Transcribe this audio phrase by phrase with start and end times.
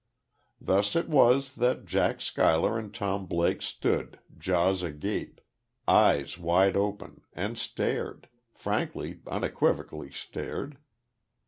[0.59, 5.39] Thus, it was that Jack Schuyler and Tom Blake stood, jaws agape,
[5.87, 10.79] eyes wide open, and stared frankly, unequivocally stared....